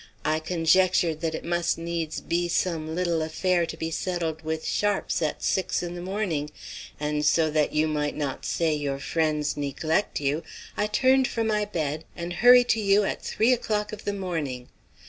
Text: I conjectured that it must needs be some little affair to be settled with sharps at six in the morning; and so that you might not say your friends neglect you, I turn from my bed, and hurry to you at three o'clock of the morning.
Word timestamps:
I 0.25 0.39
conjectured 0.39 1.21
that 1.21 1.35
it 1.35 1.45
must 1.45 1.77
needs 1.77 2.21
be 2.21 2.47
some 2.47 2.95
little 2.95 3.21
affair 3.21 3.67
to 3.67 3.77
be 3.77 3.91
settled 3.91 4.41
with 4.41 4.65
sharps 4.65 5.21
at 5.21 5.43
six 5.43 5.83
in 5.83 5.93
the 5.93 6.01
morning; 6.01 6.49
and 6.99 7.23
so 7.23 7.51
that 7.51 7.71
you 7.71 7.87
might 7.87 8.17
not 8.17 8.43
say 8.43 8.73
your 8.73 8.97
friends 8.97 9.55
neglect 9.55 10.19
you, 10.19 10.41
I 10.75 10.87
turn 10.87 11.25
from 11.25 11.45
my 11.45 11.65
bed, 11.65 12.05
and 12.15 12.33
hurry 12.33 12.63
to 12.63 12.79
you 12.81 13.03
at 13.03 13.21
three 13.21 13.53
o'clock 13.53 13.93
of 13.93 14.03
the 14.05 14.13
morning. 14.13 14.69